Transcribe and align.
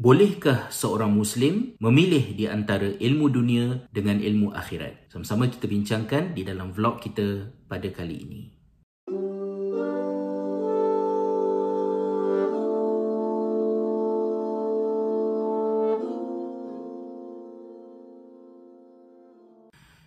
Bolehkah 0.00 0.72
seorang 0.72 1.12
Muslim 1.12 1.76
memilih 1.76 2.32
di 2.32 2.48
antara 2.48 2.88
ilmu 2.88 3.28
dunia 3.28 3.84
dengan 3.92 4.16
ilmu 4.16 4.48
akhirat? 4.48 5.12
Sama-sama 5.12 5.44
kita 5.52 5.68
bincangkan 5.68 6.32
di 6.32 6.40
dalam 6.40 6.72
vlog 6.72 7.04
kita 7.04 7.52
pada 7.68 7.84
kali 7.92 8.16
ini. 8.16 8.42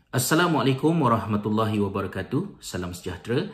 Assalamualaikum 0.10 0.98
warahmatullahi 1.06 1.78
wabarakatuh. 1.78 2.58
Salam 2.58 2.98
sejahtera. 2.98 3.46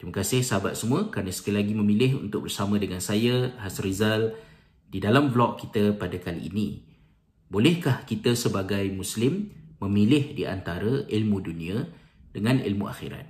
Terima 0.00 0.16
kasih 0.16 0.40
sahabat 0.40 0.72
semua 0.72 1.12
kerana 1.12 1.28
sekali 1.28 1.60
lagi 1.60 1.76
memilih 1.76 2.16
untuk 2.24 2.48
bersama 2.48 2.80
dengan 2.80 3.04
saya 3.04 3.52
Hasrizal 3.60 4.32
di 4.92 5.00
dalam 5.00 5.32
vlog 5.32 5.56
kita 5.56 5.96
pada 5.96 6.20
kali 6.20 6.52
ini. 6.52 6.84
Bolehkah 7.48 8.04
kita 8.04 8.36
sebagai 8.36 8.84
Muslim 8.92 9.48
memilih 9.80 10.36
di 10.36 10.44
antara 10.44 11.08
ilmu 11.08 11.40
dunia 11.40 11.88
dengan 12.28 12.60
ilmu 12.60 12.84
akhirat? 12.84 13.24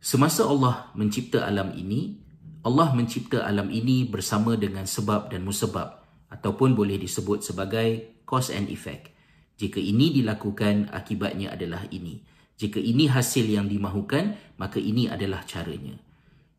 Semasa 0.00 0.48
Allah 0.48 0.88
mencipta 0.96 1.44
alam 1.44 1.76
ini, 1.76 2.16
Allah 2.64 2.96
mencipta 2.96 3.44
alam 3.44 3.68
ini 3.68 4.08
bersama 4.08 4.56
dengan 4.56 4.88
sebab 4.88 5.28
dan 5.28 5.44
musabab 5.44 6.00
ataupun 6.32 6.72
boleh 6.72 6.96
disebut 6.96 7.44
sebagai 7.44 8.16
cause 8.24 8.48
and 8.48 8.72
effect. 8.72 9.12
Jika 9.56 9.80
ini 9.80 10.12
dilakukan, 10.16 10.92
akibatnya 10.92 11.52
adalah 11.52 11.84
ini. 11.92 12.24
Jika 12.56 12.80
ini 12.80 13.08
hasil 13.08 13.44
yang 13.44 13.68
dimahukan, 13.68 14.56
maka 14.56 14.80
ini 14.80 15.08
adalah 15.12 15.44
caranya. 15.44 15.96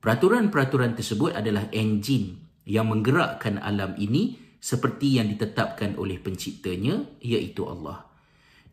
Peraturan-peraturan 0.02 0.94
tersebut 0.94 1.34
adalah 1.34 1.70
enjin 1.74 2.47
yang 2.68 2.92
menggerakkan 2.92 3.64
alam 3.64 3.96
ini 3.96 4.36
seperti 4.60 5.16
yang 5.16 5.32
ditetapkan 5.32 5.96
oleh 5.96 6.20
penciptanya 6.20 7.08
iaitu 7.24 7.64
Allah. 7.64 8.04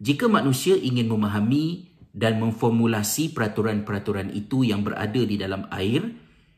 Jika 0.02 0.26
manusia 0.26 0.74
ingin 0.74 1.06
memahami 1.06 1.94
dan 2.10 2.42
memformulasi 2.42 3.30
peraturan-peraturan 3.30 4.34
itu 4.34 4.66
yang 4.66 4.82
berada 4.82 5.22
di 5.22 5.38
dalam 5.38 5.70
air, 5.70 6.02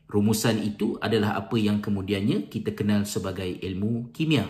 rumusan 0.09 0.65
itu 0.65 0.97
adalah 0.97 1.37
apa 1.37 1.53
yang 1.61 1.77
kemudiannya 1.77 2.49
kita 2.49 2.73
kenal 2.73 3.05
sebagai 3.05 3.47
ilmu 3.61 4.09
kimia. 4.09 4.49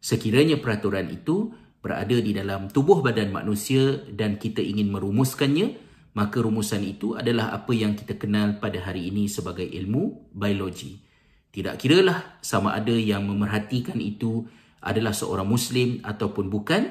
Sekiranya 0.00 0.56
peraturan 0.56 1.12
itu 1.12 1.52
berada 1.84 2.16
di 2.16 2.32
dalam 2.32 2.72
tubuh 2.72 3.04
badan 3.04 3.28
manusia 3.28 4.00
dan 4.08 4.40
kita 4.40 4.64
ingin 4.64 4.88
merumuskannya, 4.88 5.76
maka 6.16 6.40
rumusan 6.40 6.84
itu 6.84 7.12
adalah 7.12 7.52
apa 7.52 7.76
yang 7.76 7.92
kita 7.92 8.16
kenal 8.16 8.56
pada 8.56 8.80
hari 8.80 9.12
ini 9.12 9.28
sebagai 9.28 9.68
ilmu 9.68 10.32
biologi. 10.32 11.11
Tidak 11.52 11.76
kiralah 11.76 12.40
sama 12.40 12.72
ada 12.72 12.96
yang 12.96 13.28
memerhatikan 13.28 14.00
itu 14.00 14.48
adalah 14.80 15.12
seorang 15.12 15.44
Muslim 15.44 16.00
ataupun 16.00 16.48
bukan, 16.48 16.88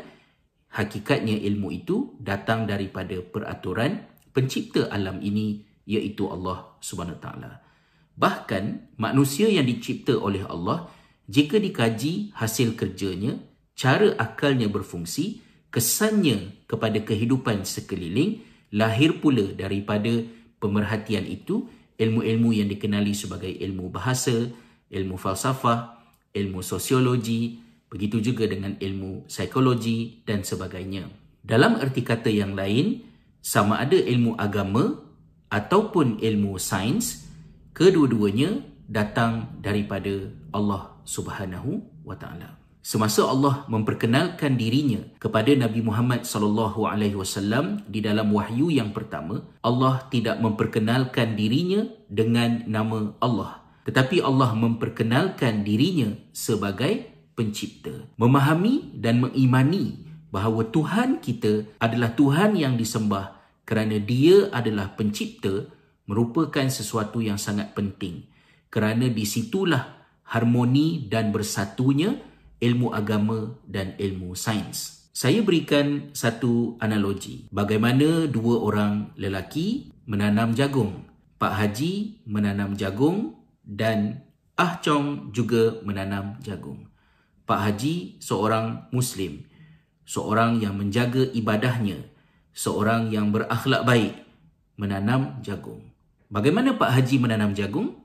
hakikatnya 0.72 1.36
ilmu 1.36 1.74
itu 1.74 2.16
datang 2.22 2.70
daripada 2.70 3.20
peraturan 3.20 4.06
pencipta 4.32 4.88
alam 4.88 5.20
ini 5.20 5.66
iaitu 5.90 6.30
Allah 6.30 6.78
Subhanahu 6.80 7.20
Taala. 7.20 7.60
Bahkan 8.16 8.96
manusia 9.02 9.50
yang 9.50 9.66
dicipta 9.66 10.16
oleh 10.16 10.46
Allah 10.46 10.88
jika 11.26 11.58
dikaji 11.58 12.36
hasil 12.38 12.78
kerjanya, 12.78 13.40
cara 13.74 14.14
akalnya 14.20 14.70
berfungsi, 14.70 15.42
kesannya 15.72 16.68
kepada 16.68 17.00
kehidupan 17.02 17.64
sekeliling 17.64 18.44
lahir 18.76 19.24
pula 19.24 19.56
daripada 19.56 20.12
pemerhatian 20.60 21.24
itu 21.26 21.68
ilmu-ilmu 22.02 22.50
yang 22.50 22.66
dikenali 22.66 23.14
sebagai 23.14 23.54
ilmu 23.54 23.94
bahasa, 23.94 24.50
ilmu 24.90 25.16
falsafah, 25.22 26.02
ilmu 26.34 26.66
sosiologi, 26.66 27.62
begitu 27.92 28.24
juga 28.24 28.50
dengan 28.50 28.74
ilmu 28.82 29.30
psikologi 29.30 30.26
dan 30.26 30.42
sebagainya. 30.42 31.06
Dalam 31.46 31.78
erti 31.78 32.02
kata 32.02 32.34
yang 32.34 32.58
lain, 32.58 33.06
sama 33.42 33.82
ada 33.82 33.98
ilmu 33.98 34.38
agama 34.38 34.98
ataupun 35.54 36.22
ilmu 36.22 36.58
sains, 36.58 37.26
kedua-duanya 37.78 38.62
datang 38.90 39.58
daripada 39.62 40.30
Allah 40.54 40.98
Subhanahu 41.06 41.82
wa 42.06 42.16
taala. 42.18 42.61
Semasa 42.82 43.30
Allah 43.30 43.62
memperkenalkan 43.70 44.58
dirinya 44.58 45.06
kepada 45.22 45.54
Nabi 45.54 45.86
Muhammad 45.86 46.26
sallallahu 46.26 46.90
alaihi 46.90 47.14
wasallam 47.14 47.86
di 47.86 48.02
dalam 48.02 48.34
wahyu 48.34 48.74
yang 48.74 48.90
pertama, 48.90 49.46
Allah 49.62 50.02
tidak 50.10 50.42
memperkenalkan 50.42 51.38
dirinya 51.38 51.86
dengan 52.10 52.66
nama 52.66 53.14
Allah, 53.22 53.62
tetapi 53.86 54.26
Allah 54.26 54.58
memperkenalkan 54.58 55.62
dirinya 55.62 56.10
sebagai 56.34 57.06
pencipta. 57.38 58.10
Memahami 58.18 58.98
dan 58.98 59.30
mengimani 59.30 60.02
bahawa 60.34 60.66
Tuhan 60.74 61.22
kita 61.22 61.78
adalah 61.78 62.18
Tuhan 62.18 62.58
yang 62.58 62.82
disembah 62.82 63.38
kerana 63.62 64.02
Dia 64.02 64.50
adalah 64.50 64.98
pencipta 64.98 65.70
merupakan 66.10 66.66
sesuatu 66.66 67.22
yang 67.22 67.38
sangat 67.38 67.78
penting. 67.78 68.26
Kerana 68.74 69.06
di 69.06 69.22
situlah 69.22 70.02
harmoni 70.34 71.06
dan 71.06 71.30
bersatunya 71.30 72.31
ilmu 72.62 72.94
agama 72.94 73.58
dan 73.66 73.98
ilmu 73.98 74.38
sains. 74.38 75.10
Saya 75.12 75.44
berikan 75.44 76.14
satu 76.16 76.80
analogi. 76.80 77.52
Bagaimana 77.52 78.32
dua 78.32 78.64
orang 78.64 79.12
lelaki 79.20 79.92
menanam 80.08 80.56
jagung. 80.56 81.04
Pak 81.36 81.52
Haji 81.58 82.24
menanam 82.30 82.78
jagung 82.78 83.36
dan 83.66 84.24
Ah 84.56 84.78
Chong 84.80 85.34
juga 85.34 85.82
menanam 85.84 86.38
jagung. 86.46 86.88
Pak 87.50 87.60
Haji 87.60 88.22
seorang 88.22 88.88
Muslim. 88.96 89.44
Seorang 90.06 90.62
yang 90.64 90.78
menjaga 90.78 91.28
ibadahnya. 91.34 92.08
Seorang 92.56 93.12
yang 93.12 93.34
berakhlak 93.34 93.84
baik. 93.84 94.14
Menanam 94.78 95.42
jagung. 95.44 95.92
Bagaimana 96.32 96.78
Pak 96.80 96.94
Haji 96.94 97.20
menanam 97.20 97.52
jagung? 97.52 98.00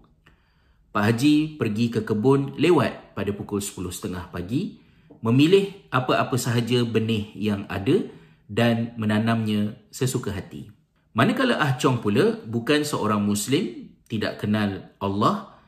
Pak 0.97 1.13
Haji 1.13 1.61
pergi 1.61 1.93
ke 1.93 2.09
kebun 2.09 2.57
lewat 2.57 3.13
pada 3.13 3.29
pukul 3.37 3.61
10.30 3.61 4.33
pagi, 4.33 4.81
memilih 5.21 5.93
apa-apa 5.93 6.41
sahaja 6.41 6.89
benih 6.89 7.37
yang 7.37 7.69
ada 7.69 8.01
dan 8.49 8.97
menanamnya 8.97 9.77
sesuka 9.93 10.33
hati. 10.33 10.73
Manakala 11.13 11.61
Ah 11.61 11.77
Chong 11.77 12.01
pula 12.01 12.41
bukan 12.49 12.81
seorang 12.81 13.21
Muslim, 13.21 13.93
tidak 14.09 14.41
kenal 14.41 14.89
Allah, 14.97 15.61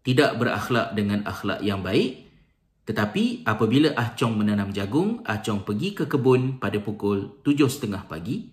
tidak 0.00 0.40
berakhlak 0.40 0.96
dengan 0.96 1.28
akhlak 1.28 1.60
yang 1.60 1.84
baik, 1.84 2.32
tetapi 2.88 3.44
apabila 3.44 3.92
Ah 4.00 4.16
Chong 4.16 4.32
menanam 4.32 4.72
jagung, 4.72 5.20
Ah 5.28 5.44
Chong 5.44 5.60
pergi 5.60 5.92
ke 5.92 6.08
kebun 6.08 6.56
pada 6.56 6.80
pukul 6.80 7.44
7.30 7.44 8.08
pagi, 8.08 8.48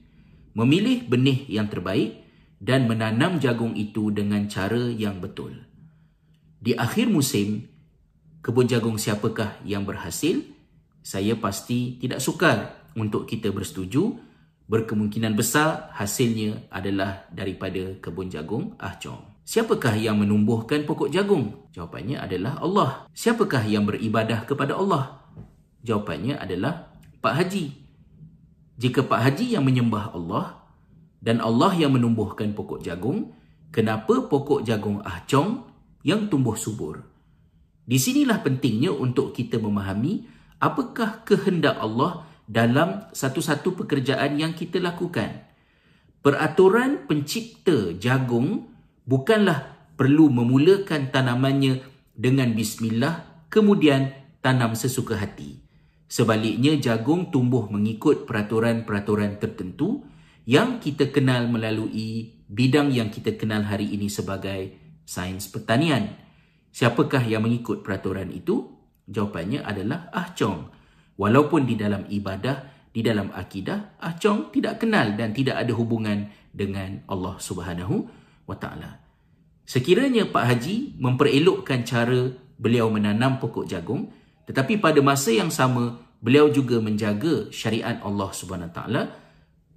memilih 0.60 1.08
benih 1.08 1.48
yang 1.48 1.72
terbaik 1.72 2.20
dan 2.60 2.84
menanam 2.84 3.40
jagung 3.40 3.80
itu 3.80 4.12
dengan 4.12 4.44
cara 4.52 4.92
yang 4.92 5.24
betul 5.24 5.77
di 6.58 6.74
akhir 6.74 7.10
musim 7.10 7.66
kebun 8.42 8.66
jagung 8.70 8.98
siapakah 8.98 9.62
yang 9.66 9.86
berhasil 9.86 10.42
saya 11.02 11.38
pasti 11.38 12.02
tidak 12.02 12.20
sukar 12.20 12.90
untuk 12.98 13.30
kita 13.30 13.54
bersetuju 13.54 14.18
berkemungkinan 14.68 15.38
besar 15.38 15.94
hasilnya 15.96 16.68
adalah 16.74 17.30
daripada 17.32 17.96
kebun 18.04 18.28
jagung 18.28 18.76
Ah 18.82 19.00
Chong 19.00 19.38
Siapakah 19.48 19.96
yang 19.96 20.20
menumbuhkan 20.20 20.84
pokok 20.84 21.08
jagung? 21.08 21.72
Jawapannya 21.72 22.20
adalah 22.20 22.60
Allah. 22.60 23.08
Siapakah 23.16 23.64
yang 23.64 23.88
beribadah 23.88 24.44
kepada 24.44 24.76
Allah? 24.76 25.24
Jawapannya 25.88 26.36
adalah 26.36 26.92
Pak 27.24 27.32
Haji. 27.32 27.72
Jika 28.76 29.08
Pak 29.08 29.24
Haji 29.24 29.56
yang 29.56 29.64
menyembah 29.64 30.12
Allah 30.12 30.68
dan 31.24 31.40
Allah 31.40 31.72
yang 31.80 31.96
menumbuhkan 31.96 32.52
pokok 32.52 32.84
jagung, 32.84 33.32
kenapa 33.72 34.28
pokok 34.28 34.68
jagung 34.68 35.00
Ah 35.08 35.24
Chong 35.32 35.64
yang 36.08 36.32
tumbuh 36.32 36.56
subur. 36.56 37.04
Di 37.84 38.00
sinilah 38.00 38.40
pentingnya 38.40 38.96
untuk 38.96 39.36
kita 39.36 39.60
memahami 39.60 40.24
apakah 40.64 41.28
kehendak 41.28 41.76
Allah 41.76 42.24
dalam 42.48 43.12
satu-satu 43.12 43.76
pekerjaan 43.84 44.40
yang 44.40 44.56
kita 44.56 44.80
lakukan. 44.80 45.44
Peraturan 46.24 47.04
pencipta 47.12 47.92
jagung 48.00 48.72
bukanlah 49.04 49.92
perlu 50.00 50.32
memulakan 50.32 51.12
tanamannya 51.12 51.84
dengan 52.16 52.56
bismillah 52.56 53.48
kemudian 53.52 54.16
tanam 54.40 54.80
sesuka 54.80 55.20
hati. 55.20 55.60
Sebaliknya 56.08 56.80
jagung 56.80 57.36
tumbuh 57.36 57.68
mengikut 57.68 58.24
peraturan-peraturan 58.24 59.44
tertentu 59.44 60.08
yang 60.48 60.80
kita 60.80 61.12
kenal 61.12 61.52
melalui 61.52 62.32
bidang 62.48 62.96
yang 62.96 63.12
kita 63.12 63.36
kenal 63.36 63.68
hari 63.68 63.92
ini 63.92 64.08
sebagai 64.08 64.87
sains 65.08 65.48
pertanian. 65.48 66.20
Siapakah 66.76 67.24
yang 67.24 67.48
mengikut 67.48 67.82
peraturan 67.82 68.28
itu? 68.30 68.76
Jawapannya 69.08 69.64
adalah 69.64 70.12
Ah 70.12 70.36
Chong. 70.36 70.68
Walaupun 71.16 71.64
di 71.64 71.80
dalam 71.80 72.04
ibadah, 72.12 72.92
di 72.92 73.00
dalam 73.00 73.32
akidah, 73.32 73.98
Ah 74.04 74.20
Chong 74.20 74.52
tidak 74.52 74.84
kenal 74.84 75.16
dan 75.16 75.32
tidak 75.32 75.56
ada 75.58 75.72
hubungan 75.72 76.28
dengan 76.52 77.02
Allah 77.08 77.40
Subhanahu 77.40 77.96
wa 78.46 78.60
taala. 78.60 79.00
Sekiranya 79.64 80.28
Pak 80.28 80.44
Haji 80.44 81.00
memperelokkan 81.00 81.88
cara 81.88 82.32
beliau 82.60 82.92
menanam 82.92 83.40
pokok 83.40 83.66
jagung, 83.66 84.12
Tetapi 84.48 84.80
pada 84.80 85.04
masa 85.04 85.36
yang 85.36 85.52
sama, 85.52 86.00
beliau 86.24 86.48
juga 86.48 86.80
menjaga 86.80 87.52
syariat 87.52 88.00
Allah 88.00 88.32
Subhanahu 88.32 88.72
taala, 88.72 89.12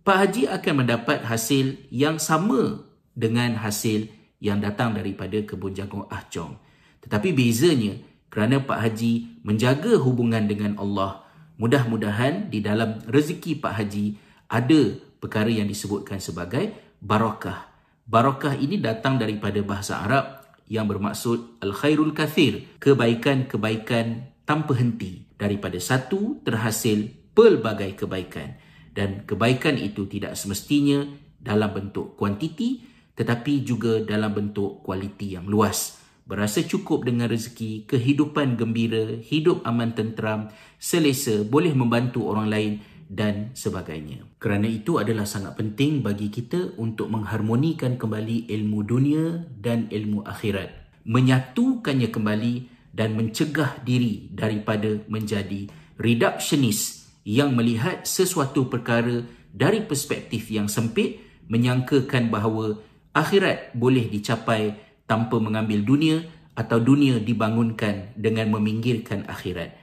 Pak 0.06 0.16
Haji 0.16 0.46
akan 0.46 0.74
mendapat 0.86 1.26
hasil 1.26 1.90
yang 1.90 2.22
sama 2.22 2.86
dengan 3.18 3.58
hasil 3.58 4.19
yang 4.40 4.58
datang 4.58 4.96
daripada 4.96 5.38
kebun 5.44 5.76
jagung 5.76 6.08
Ah 6.08 6.24
Chong. 6.32 6.56
Tetapi 7.04 7.36
bezanya 7.36 8.00
kerana 8.32 8.64
Pak 8.64 8.78
Haji 8.80 9.44
menjaga 9.44 10.00
hubungan 10.00 10.48
dengan 10.48 10.80
Allah, 10.80 11.24
mudah-mudahan 11.60 12.48
di 12.48 12.64
dalam 12.64 13.04
rezeki 13.04 13.60
Pak 13.60 13.72
Haji 13.76 14.16
ada 14.48 14.96
perkara 15.20 15.52
yang 15.52 15.68
disebutkan 15.68 16.18
sebagai 16.18 16.72
barakah. 17.04 17.68
Barakah 18.08 18.56
ini 18.58 18.80
datang 18.80 19.20
daripada 19.20 19.60
bahasa 19.62 20.02
Arab 20.02 20.40
yang 20.66 20.88
bermaksud 20.88 21.60
al-khairul 21.62 22.16
kathir, 22.16 22.66
kebaikan-kebaikan 22.80 24.30
tanpa 24.48 24.74
henti 24.74 25.30
daripada 25.38 25.78
satu 25.78 26.42
terhasil 26.42 27.06
pelbagai 27.34 27.94
kebaikan 27.94 28.58
dan 28.90 29.22
kebaikan 29.24 29.78
itu 29.78 30.06
tidak 30.10 30.34
semestinya 30.34 31.06
dalam 31.38 31.70
bentuk 31.70 32.18
kuantiti 32.18 32.89
tetapi 33.20 33.60
juga 33.68 34.00
dalam 34.00 34.32
bentuk 34.32 34.80
kualiti 34.80 35.36
yang 35.36 35.44
luas 35.44 36.00
berasa 36.24 36.64
cukup 36.64 37.04
dengan 37.04 37.28
rezeki 37.28 37.90
kehidupan 37.90 38.56
gembira 38.56 39.20
hidup 39.20 39.60
aman 39.68 39.92
tentram 39.92 40.48
selesa 40.80 41.44
boleh 41.44 41.76
membantu 41.76 42.30
orang 42.30 42.48
lain 42.48 42.72
dan 43.10 43.50
sebagainya. 43.58 44.22
Kerana 44.38 44.70
itu 44.70 45.02
adalah 45.02 45.26
sangat 45.26 45.58
penting 45.58 46.00
bagi 46.00 46.30
kita 46.30 46.78
untuk 46.78 47.10
mengharmonikan 47.10 47.98
kembali 47.98 48.46
ilmu 48.46 48.78
dunia 48.86 49.50
dan 49.58 49.90
ilmu 49.90 50.22
akhirat. 50.22 50.70
Menyatukannya 51.02 52.14
kembali 52.14 52.54
dan 52.94 53.18
mencegah 53.18 53.82
diri 53.82 54.30
daripada 54.30 55.02
menjadi 55.10 55.66
reductionist 55.98 57.10
yang 57.26 57.58
melihat 57.58 58.06
sesuatu 58.06 58.70
perkara 58.70 59.26
dari 59.50 59.82
perspektif 59.82 60.46
yang 60.54 60.70
sempit 60.70 61.18
menyangkakan 61.50 62.30
bahawa 62.30 62.78
akhirat 63.16 63.74
boleh 63.74 64.06
dicapai 64.06 64.76
tanpa 65.06 65.42
mengambil 65.42 65.82
dunia 65.82 66.16
atau 66.54 66.78
dunia 66.78 67.18
dibangunkan 67.18 68.14
dengan 68.14 68.50
meminggirkan 68.52 69.26
akhirat. 69.26 69.74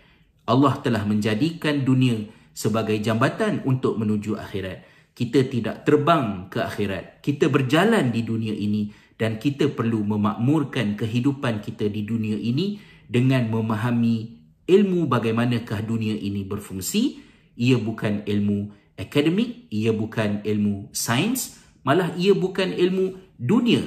Allah 0.47 0.79
telah 0.79 1.03
menjadikan 1.03 1.83
dunia 1.83 2.24
sebagai 2.56 2.95
jambatan 3.03 3.62
untuk 3.68 4.00
menuju 4.00 4.39
akhirat. 4.39 4.88
Kita 5.12 5.44
tidak 5.50 5.83
terbang 5.83 6.47
ke 6.47 6.62
akhirat. 6.62 7.19
Kita 7.25 7.50
berjalan 7.50 8.13
di 8.13 8.21
dunia 8.24 8.53
ini 8.53 8.94
dan 9.18 9.41
kita 9.41 9.73
perlu 9.73 10.06
memakmurkan 10.06 10.94
kehidupan 10.94 11.59
kita 11.65 11.89
di 11.89 12.06
dunia 12.06 12.38
ini 12.38 12.77
dengan 13.09 13.50
memahami 13.50 14.38
ilmu 14.69 15.09
bagaimanakah 15.09 15.81
dunia 15.83 16.13
ini 16.15 16.45
berfungsi. 16.45 17.25
Ia 17.57 17.81
bukan 17.81 18.30
ilmu 18.30 18.69
akademik, 18.94 19.68
ia 19.73 19.89
bukan 19.89 20.45
ilmu 20.45 20.94
sains, 20.94 21.57
malah 21.88 22.12
ia 22.19 22.36
bukan 22.36 22.75
ilmu 22.75 23.16
dunia. 23.39 23.80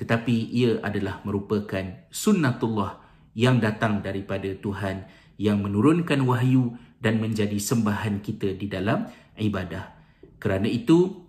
Tetapi 0.00 0.34
ia 0.56 0.80
adalah 0.80 1.20
merupakan 1.28 2.08
sunnatullah 2.08 3.04
yang 3.36 3.60
datang 3.60 4.00
daripada 4.00 4.48
Tuhan 4.56 5.04
yang 5.36 5.60
menurunkan 5.60 6.24
wahyu 6.24 6.80
dan 6.96 7.20
menjadi 7.20 7.60
sembahan 7.60 8.24
kita 8.24 8.56
di 8.56 8.72
dalam 8.72 9.04
ibadah. 9.36 9.92
Kerana 10.40 10.66
itu, 10.66 11.28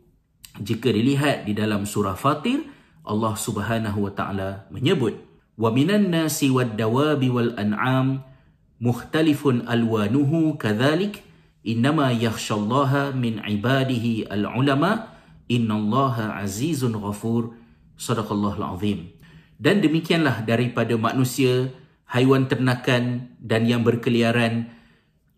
jika 0.58 0.90
dilihat 0.96 1.44
di 1.44 1.52
dalam 1.52 1.84
surah 1.84 2.16
Fatir, 2.16 2.64
Allah 3.04 3.36
Subhanahu 3.36 4.08
wa 4.08 4.14
taala 4.16 4.66
menyebut, 4.72 5.20
"Wa 5.60 5.70
minan 5.76 6.08
nasi 6.08 6.48
wad 6.48 6.80
dawabi 6.80 7.28
wal 7.28 7.52
an'am 7.60 8.24
mukhtalifun 8.80 9.68
alwanuhu 9.68 10.56
kadzalik 10.56 11.22
innama 11.64 12.10
yakhshallaha 12.10 13.16
min 13.16 13.40
ibadihi 13.40 14.28
al 14.28 14.50
ulama 14.50 15.13
innallaha 15.54 16.42
azizun 16.42 16.98
ghafur." 16.98 17.54
Sadaqallahul 17.94 18.66
azim. 18.74 19.14
Dan 19.62 19.80
demikianlah 19.86 20.44
daripada 20.44 20.98
manusia, 20.98 21.70
haiwan 22.10 22.50
ternakan 22.50 23.34
dan 23.42 23.66
yang 23.70 23.82
berkeliaran 23.82 24.70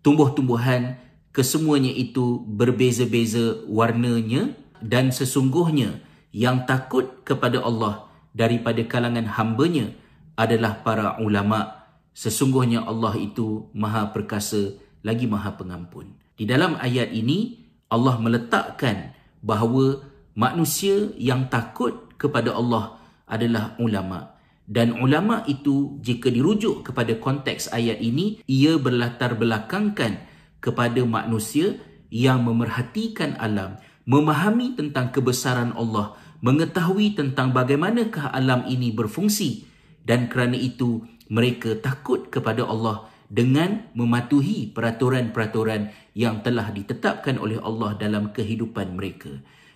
tumbuh-tumbuhan 0.03 0.99
kesemuanya 1.31 1.91
itu 1.91 2.43
berbeza-beza 2.47 3.63
warnanya 3.67 4.55
dan 4.83 5.11
sesungguhnya 5.11 6.03
yang 6.35 6.67
takut 6.67 7.23
kepada 7.23 7.63
Allah 7.63 8.11
daripada 8.35 8.83
kalangan 8.83 9.23
hambanya 9.23 9.95
adalah 10.35 10.83
para 10.83 11.15
ulama 11.23 11.87
sesungguhnya 12.11 12.83
Allah 12.83 13.15
itu 13.15 13.71
maha 13.71 14.11
perkasa 14.11 14.75
lagi 14.99 15.27
maha 15.27 15.55
pengampun 15.55 16.11
di 16.35 16.43
dalam 16.43 16.75
ayat 16.75 17.11
ini 17.15 17.63
Allah 17.87 18.19
meletakkan 18.19 19.15
bahawa 19.45 20.01
manusia 20.33 21.13
yang 21.21 21.45
takut 21.53 22.09
kepada 22.17 22.57
Allah 22.57 22.97
adalah 23.29 23.77
ulama' 23.77 24.35
dan 24.65 24.97
ulama 24.97 25.45
itu 25.45 26.01
jika 26.01 26.33
dirujuk 26.33 26.89
kepada 26.89 27.13
konteks 27.21 27.69
ayat 27.69 28.01
ini 28.01 28.41
ia 28.49 28.81
berlatar 28.81 29.37
belakangkan 29.37 30.25
kepada 30.57 31.05
manusia 31.05 31.77
yang 32.09 32.41
memerhatikan 32.41 33.37
alam 33.37 33.77
memahami 34.09 34.73
tentang 34.73 35.13
kebesaran 35.13 35.69
Allah 35.77 36.17
mengetahui 36.41 37.13
tentang 37.13 37.53
bagaimanakah 37.53 38.33
alam 38.33 38.65
ini 38.65 38.89
berfungsi. 38.89 39.69
Dan 40.05 40.29
kerana 40.29 40.53
itu 40.57 41.01
mereka 41.29 41.77
takut 41.81 42.29
kepada 42.29 42.65
Allah 42.65 43.09
dengan 43.27 43.89
mematuhi 43.97 44.69
peraturan-peraturan 44.71 45.91
yang 46.13 46.45
telah 46.45 46.69
ditetapkan 46.69 47.41
oleh 47.41 47.57
Allah 47.61 47.97
dalam 47.97 48.31
kehidupan 48.31 48.93
mereka 48.97 49.31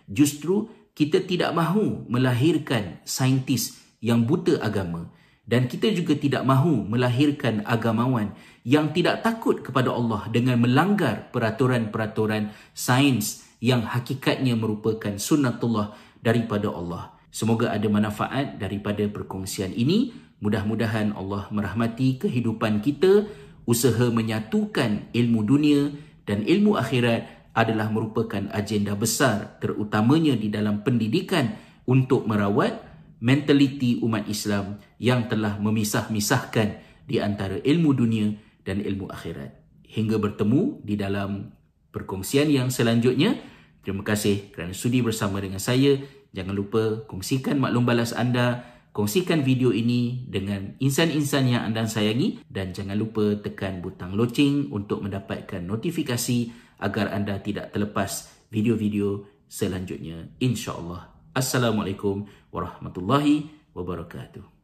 justru 0.09 0.69
kita 0.93 1.23
tidak 1.23 1.55
mahu 1.55 2.05
melahirkan 2.11 2.99
saintis 3.07 3.79
yang 4.03 4.27
buta 4.27 4.59
agama 4.59 5.11
dan 5.49 5.65
kita 5.65 5.89
juga 5.89 6.13
tidak 6.13 6.45
mahu 6.45 6.85
melahirkan 6.85 7.65
agamawan 7.65 8.37
yang 8.61 8.93
tidak 8.93 9.25
takut 9.25 9.65
kepada 9.65 9.89
Allah 9.89 10.29
dengan 10.29 10.61
melanggar 10.61 11.33
peraturan-peraturan 11.33 12.53
sains 12.77 13.49
yang 13.57 13.81
hakikatnya 13.81 14.53
merupakan 14.53 15.17
sunnatullah 15.17 15.97
daripada 16.21 16.69
Allah. 16.69 17.17
Semoga 17.33 17.73
ada 17.73 17.89
manfaat 17.89 18.61
daripada 18.61 19.01
perkongsian 19.09 19.73
ini. 19.73 20.28
Mudah-mudahan 20.39 21.15
Allah 21.15 21.47
merahmati 21.51 22.19
kehidupan 22.19 22.79
kita. 22.79 23.27
Usaha 23.69 24.09
menyatukan 24.09 25.13
ilmu 25.13 25.45
dunia 25.45 25.93
dan 26.25 26.41
ilmu 26.41 26.73
akhirat 26.73 27.53
adalah 27.53 27.91
merupakan 27.93 28.49
agenda 28.49 28.97
besar 28.97 29.61
terutamanya 29.61 30.33
di 30.33 30.49
dalam 30.49 30.81
pendidikan 30.81 31.53
untuk 31.85 32.25
merawat 32.25 32.81
mentaliti 33.19 33.99
umat 33.99 34.25
Islam 34.31 34.79
yang 34.97 35.27
telah 35.27 35.59
memisah-misahkan 35.59 36.81
di 37.05 37.19
antara 37.19 37.59
ilmu 37.59 37.91
dunia 37.93 38.31
dan 38.63 38.79
ilmu 38.79 39.11
akhirat. 39.11 39.53
Hingga 39.89 40.21
bertemu 40.21 40.85
di 40.85 40.95
dalam 40.95 41.51
perkongsian 41.89 42.47
yang 42.47 42.69
selanjutnya. 42.69 43.35
Terima 43.81 44.05
kasih 44.05 44.53
kerana 44.53 44.71
sudi 44.71 45.01
bersama 45.01 45.41
dengan 45.41 45.57
saya. 45.57 45.97
Jangan 46.29 46.53
lupa 46.53 47.09
kongsikan 47.09 47.57
maklum 47.57 47.89
balas 47.89 48.13
anda, 48.13 48.61
kongsikan 48.99 49.47
video 49.47 49.71
ini 49.71 50.27
dengan 50.27 50.75
insan-insan 50.75 51.47
yang 51.47 51.71
anda 51.71 51.87
sayangi 51.87 52.43
dan 52.51 52.75
jangan 52.75 52.99
lupa 52.99 53.39
tekan 53.39 53.79
butang 53.79 54.11
loceng 54.11 54.67
untuk 54.75 54.99
mendapatkan 54.99 55.63
notifikasi 55.63 56.51
agar 56.83 57.15
anda 57.15 57.39
tidak 57.39 57.71
terlepas 57.71 58.27
video-video 58.51 59.23
selanjutnya. 59.47 60.27
InsyaAllah. 60.43 61.31
Assalamualaikum 61.31 62.27
warahmatullahi 62.51 63.47
wabarakatuh. 63.71 64.58